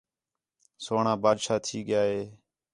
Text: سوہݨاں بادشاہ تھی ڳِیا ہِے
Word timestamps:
سوہݨاں 0.83 1.17
بادشاہ 1.23 1.59
تھی 1.65 1.77
ڳِیا 1.87 2.01
ہِے 2.09 2.21